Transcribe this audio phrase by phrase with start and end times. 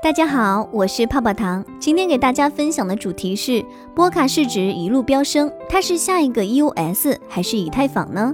[0.00, 1.64] 大家好，我是泡泡糖。
[1.80, 3.64] 今天给大家分享的主题是
[3.96, 8.32] 波卡市值一路飙升，它是下一个 EOS 还是以太坊呢？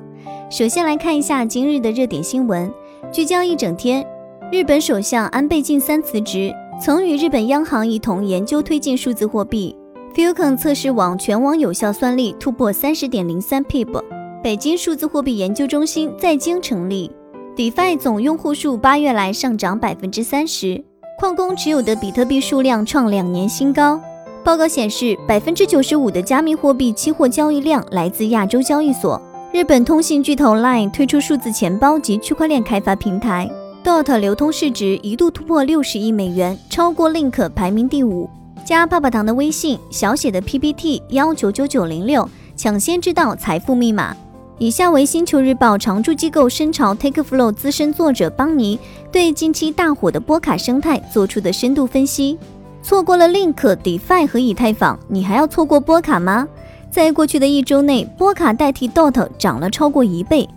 [0.51, 2.71] 首先来看一下今日的热点新闻，
[3.11, 4.07] 聚焦一整天。
[4.53, 9.75] 日本首相安倍晋三辞职，曾与日本央行一同研究推进数字货币。
[10.15, 14.05] Fucon 测试网全网有效算力突破三十点零三 pb。
[14.43, 17.11] 北京数字货币研究中心在京成立。
[17.57, 20.85] DeFi 总用户数八月来上涨百分之三十。
[21.17, 24.01] 矿工持有的比特币数量创两年新高。
[24.45, 29.21] 报告显示，百分之九十五的加密货币期货交易量来自亚洲交易所。
[29.53, 33.49] 日本通信巨头 LINE 推出数字钱包及区块链开发平台。
[33.85, 38.29] DOT 流通市值一度突破六十亿美元，超过 Link 排名第五。
[38.65, 44.17] 加泡泡糖的微信小写的 PPT 幺九九九零六，抢先知道财富密码。
[44.59, 48.79] 以下为星球日报常驻机构深潮 TakeFlow 资深作者邦尼
[49.11, 52.39] 对近期大火的波卡生态做出的深度分析。
[52.81, 56.47] 错过了 Link、DeFi 和以太坊，你还要错过波卡吗？
[56.89, 60.49] 在过去的一周内，波卡代替 DOT 涨了超过一倍。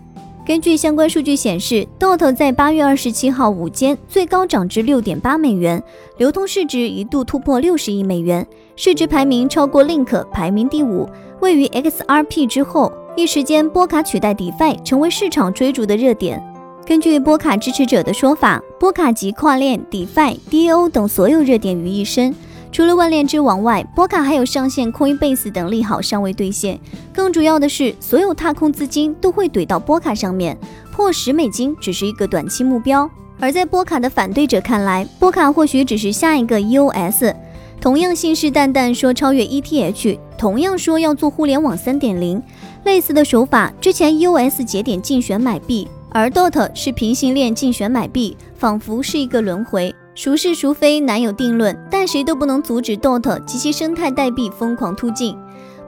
[0.46, 5.82] 根据相关数据显示，DOT 在八月二十七号午间最高涨至六点八美元，
[6.18, 11.08] 流通市值一度突破六十亿美元，市值排名超过 Link，排名第五，
[11.40, 12.92] 位于 XRP 之后。
[13.16, 16.40] 一时间，波卡取代 DeFi 成为市场追逐的热点。
[16.86, 22.32] 根据波卡支持者的说法，波卡集跨链、DeFi、DAO 等所有热点于一身。
[22.70, 26.78] 除了万链之王外，波卡还有上线 Coinbase 等利好尚未兑现。
[27.12, 30.56] 更主要的是，所有踏空资金都会怼到波卡上面，
[30.92, 33.10] 破十美金只是一个短期目标。
[33.40, 37.34] 而在波卡的反对者看来，波卡或许只是下一个 EOS。
[37.80, 42.42] 同样信誓旦旦说超越 ETH，同样说要做互联网三点零。
[42.84, 51.76] 类似的手法，之前 EOS 节点竞选买币，而 DOT 是平行链竞选买币，仿佛是一个轮回，孰是孰非难有定论。
[51.88, 55.36] 但谁都不能阻止 DOT 及其生态代币疯狂突进。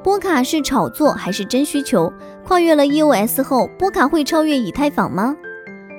[0.03, 2.13] 波卡是炒作还是真需求？
[2.47, 5.37] 跨越了 EOS 后，波卡会超越以太坊吗？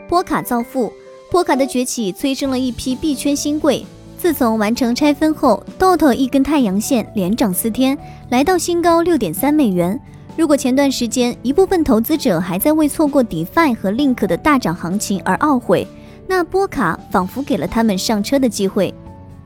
[0.07, 0.91] 波卡造富，
[1.29, 3.85] 波卡的崛起催生了一批币圈新贵。
[4.21, 7.97] 自从完成拆分后，DOT 一根太阳线连涨四天，
[8.29, 9.99] 来到新高六点三美元。
[10.37, 15.87] 如果前段时间一部分投资者还在为错过 DeFi 和 Link 的大涨行情而懊悔，
[16.27, 18.93] 那波卡仿佛给了他们上车的机会。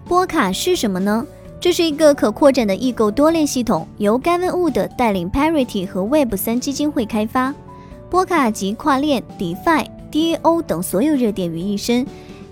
[0.03, 1.25] 波卡是什么呢？
[1.62, 7.56] 这是一个可扩展的异构多链系统，由 Gavin Wood 带领 Parity 和 Web 三基金会开发。
[8.09, 12.06] 波卡集跨链、DeFi、DAO 等所有热点于一身。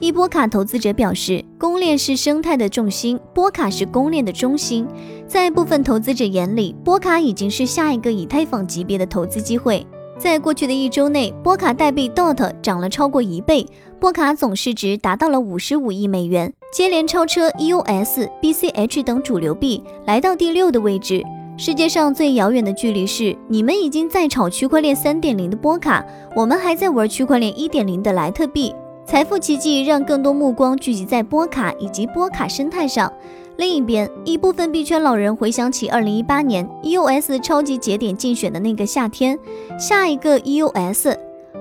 [0.03, 4.85] 一波卡投资者表示，公链是生态的重心，波卡是公链的中心。
[5.25, 9.87] 在部分投资者眼里，波卡已经是下一个以太坊级别的投资机会。
[10.17, 13.65] 在过去的一周内，波卡代币 DOT 涨了超过一倍，
[13.97, 21.23] 波卡总市值达到了五十五亿美元，接连超车 EOS、BCH 等主流币，来到第六的位置。
[21.55, 26.05] 世界上最遥远的距离是，你们已经在炒区块链三点零的波卡，
[26.35, 28.75] 我们还在玩区块链一点零的莱特币。
[29.05, 33.11] 财富奇迹让更多目光聚集在波卡以及波卡生态上。
[33.57, 39.37] 另一边，一部分币圈老人回想起2018年 EOS 超级节点竞选的那个夏天，
[39.77, 41.15] 下一个 EOS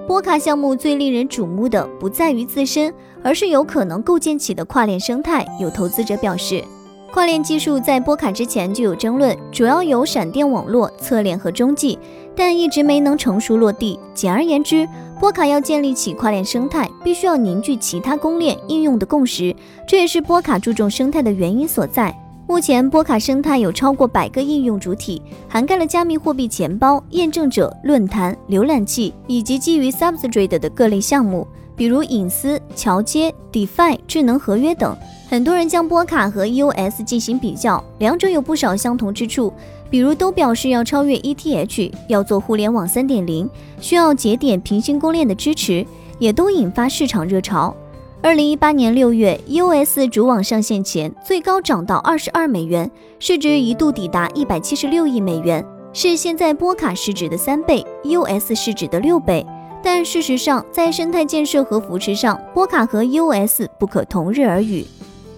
[0.06, 5.44] 波卡项目最令人瞩目的不在于自身，而是有可能构建起的跨链生态。
[5.60, 6.62] 有投资者表示。
[7.12, 11.98] 跨链技术在波卡之前就有争论，主要有闪电网络、侧链和中继，
[12.34, 14.00] 但一直没能成熟落地。
[14.14, 14.88] 简而言之，
[15.22, 19.54] 波卡要建立起跨链生态，必须要凝聚其他公链应用的共识，
[19.86, 22.12] 这也是波卡注重生态的原因所在。
[22.48, 31.46] 目前，波卡生态有超过百个应用主体，涵盖了加密货币钱包、验证者、论坛、浏览器以及基于 Substrate 的各类项目，
[31.76, 34.96] 比如隐私、桥接、DeFi、智能合约等。
[35.32, 39.50] 很多人将波卡和 EOS 进行比较，两者有不少相同之处，
[39.88, 43.48] 比如都表示要超越 ETH，要做互联网3.0，
[43.80, 45.86] 需要节点平行公链的支持，
[46.18, 47.74] 也都引发市场热潮。
[48.20, 55.64] 二零一八年六月，EOS 主网上线前最高涨到二十二美元，市值一度抵达一百七十六亿美元，
[55.94, 59.46] 是现在波卡市值的三倍，EOS 市值的六倍。
[59.82, 64.84] 但事实上，在生态建设和扶持上，波卡和 EOS 不可同日而语。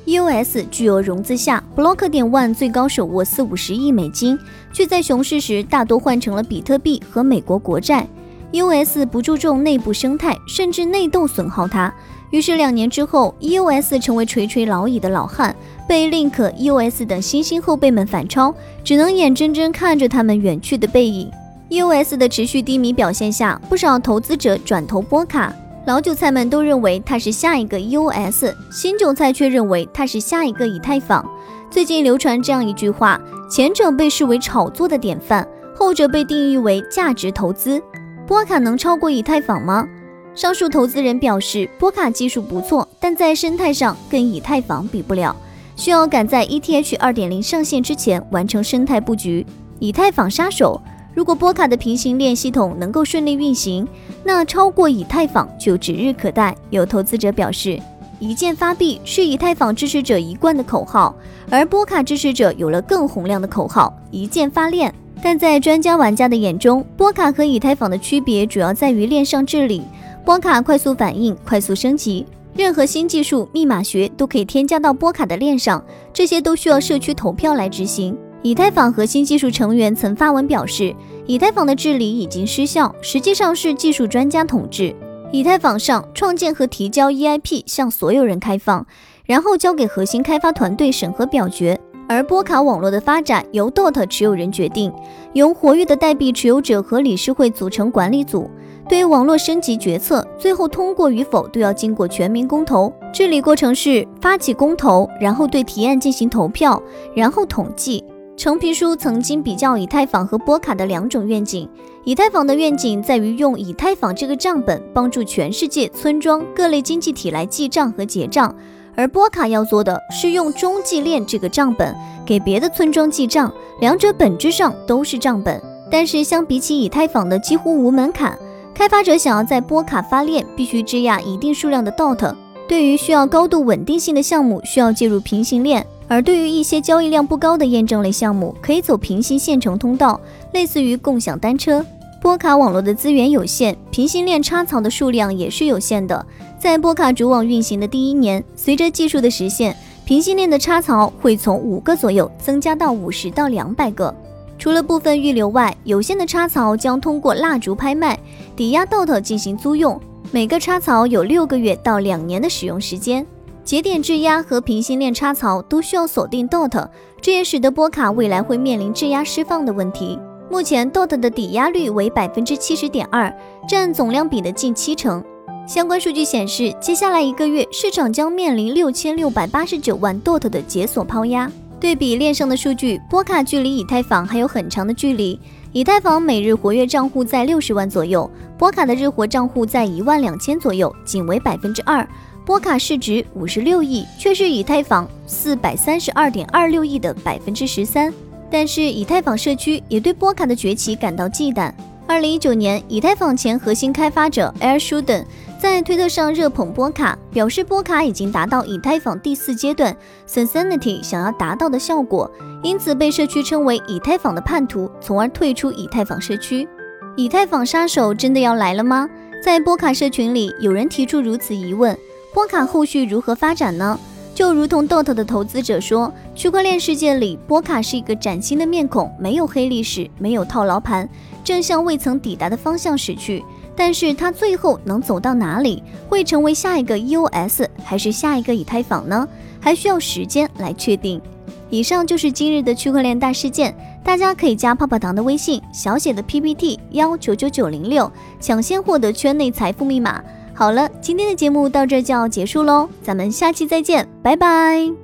[0.07, 4.39] EOS 巨额融资下，Block 点 One 最高手握四五十亿美金，
[4.73, 8.07] 却在熊市时大多换成了比特币和美国国债。
[8.53, 11.93] EOS 不注重内部生态，甚至内斗损耗它。
[12.31, 15.57] 于是两年之后，EOS 成为垂垂老矣的老汉，
[15.89, 18.55] 被 Link、EOS 等新兴后辈们反超，
[18.85, 21.31] 只能眼睁睁看着他们远去的背影。
[21.71, 25.53] EOS 的持续低迷表现下，不少投资者转投波卡。
[25.87, 31.23] 老韭菜们都认为它是下一个 EOS，新韭菜却认为它是下一个以太坊。
[31.71, 33.21] 最近流传这样一句话：
[33.51, 35.47] 前者被视为炒作的典范，
[35.77, 37.83] 后者被定义为价值投资。
[38.27, 39.87] 波卡能超过以太坊吗？
[40.35, 45.37] 上述投资人表示，波卡技术不错，但在生态上跟以太坊比不了，
[45.77, 49.45] 需要赶在 ETH 二点零上线之前完成生态布局。
[49.81, 50.81] 以太坊杀手。
[51.15, 53.87] 如果波卡的平行链系统能够顺利运行，
[54.25, 56.55] 那超过以太坊就指日可待。
[56.71, 57.81] 有投资者表示，
[58.19, 61.15] 一键发币是以太坊支持者一贯的口号，
[61.49, 64.93] 而波卡支持者有了更洪亮的口号——一键发链。
[65.23, 69.83] 但在专家玩家的眼中，波卡和以太坊的区别主要在于链上治理。
[70.25, 72.27] 波卡快速反应、快速升级，
[72.57, 75.83] 任何新技术、密码学都可以添加到波卡的链上，
[76.13, 78.17] 这些都需要社区投票来执行。
[78.45, 80.95] 以太坊核心技术成员曾发文表示，
[81.25, 84.95] 以太坊的治理已经失效，实际上是技术专家统治。
[85.33, 88.87] 以太坊上创建和提交 EIP 向所有人开放，
[89.25, 91.81] 然后交给核心开发团队审核表决。
[92.07, 94.93] 而波卡网络的发展由 DOT 持有人决定，
[95.33, 98.51] 由活跃的代币持有者和理事会组成管理组。
[98.87, 102.93] 对于网络升级决策，最后通过与否都要经过全民公投。
[103.11, 106.83] 治理过程是发起公投，然后对提案进行投票，
[107.15, 108.05] 然后统计。
[108.37, 111.69] 橙皮书曾经比较以太坊和波卡的两种愿景。
[112.03, 118.55] 以太坊的愿景在于用以太坊这个账本帮助全世界村庄各类经济体来记账和结账，
[118.97, 121.95] 而波卡要做的是用中继链这个账本
[122.27, 123.51] 给别的村庄记账。
[123.81, 128.37] 两者本质上都是账本，但是相比起以太坊的几乎无门槛，
[128.75, 132.35] 开发者想要在波卡发链必须质押一定数量的 DOT。
[132.67, 135.87] 对于需要高度稳定性的项目，需要介入平行链。
[136.07, 140.21] 而对于一些交易量不高的验证类项目，可以走平行线程通道，
[140.53, 141.85] 类似于共享单车。
[142.21, 146.25] 波卡网络的资源有限，平行链插槽的数量也是有限的。
[146.59, 154.15] 在波卡主网运行的第一年，随着技术的实现，平行链的插槽会从五个左右增加到五十到两百个。
[154.59, 158.19] 除了部分预留外，有限的插槽将通过蜡烛拍卖、
[158.57, 163.27] 抵押 DOT 进行租用，每个插槽有六个月到两年的使用时间。
[163.65, 166.87] 节点质押和平行链插槽都需要锁定 DOT，
[167.23, 170.19] 这也使得波卡未来会面临质押释放的问题。
[170.51, 173.35] 目前 DOT 的抵押率为百分之七十点二，
[173.67, 175.25] 占总量比的近七成。
[175.67, 181.51] 相关数据显示，接下来一个月市场将面临六千六百八十九万 DOT 的解锁抛压。
[181.81, 185.41] 对比链上的数据，波卡距离以太坊还有很长的距离。
[185.73, 192.07] 以太坊每日活跃账户在六十万左右，波卡的日活账户在一万两千左右，仅为百分之二。
[192.45, 198.13] 波卡市值五十六亿，却是以太坊四百三十二点二六亿的百分之十三。
[198.51, 201.73] 但是，以太坊社区也对波卡的崛起感到忌惮。
[202.07, 205.25] 二零一九年，以太坊前核心开发者 Air Shuden
[205.59, 209.97] 在推特上热捧波卡，表示波卡已经达到以太坊第四阶段
[210.29, 212.31] Sincerity 想要达到的效果，
[212.63, 216.69] 因此被社区称为以太坊的叛徒，从而退出以太坊社区。
[217.17, 219.09] 以太坊杀手真的要来了吗？
[219.43, 221.97] 在波卡社群里，有人提出如此疑问。
[222.35, 223.97] 波卡后续如何发展呢？
[224.35, 231.09] 就如同 DOT 的投资者说，区块链世界里，波卡是一个崭新的面孔，没有黑历史，没有套牢盘，
[231.45, 233.45] 正向未曾抵达的方向驶去。
[233.77, 235.81] 但是它最后能走到哪里？
[236.09, 239.29] 会成为下一个 EOS 还是下一个以太坊呢？
[239.61, 241.23] 还需要时间来确定。
[241.71, 250.21] 以上就是今日的区块链大事件，大家可以加泡泡糖的微信，小写的 PPT 幺九九九零六，抢先获得圈内财富密码。
[250.55, 254.95] 好了，今天的节目到这就要结束喽，咱们下期再见，拜拜。